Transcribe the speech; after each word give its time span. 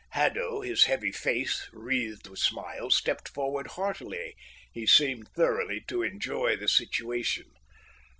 Haddo, 0.13 0.61
his 0.61 0.85
heavy 0.85 1.11
face 1.11 1.69
wreathed 1.71 2.25
with 2.27 2.39
smiles, 2.39 2.97
stepped 2.97 3.27
forward 3.29 3.67
heartily. 3.77 4.35
He 4.71 4.87
seemed 4.87 5.27
thoroughly 5.27 5.81
to 5.89 6.01
enjoy 6.01 6.55
the 6.57 6.67
situation. 6.67 7.51